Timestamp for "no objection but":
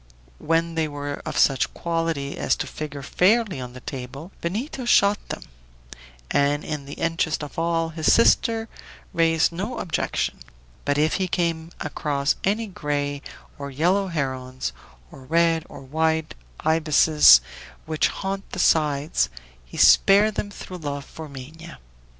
9.51-10.97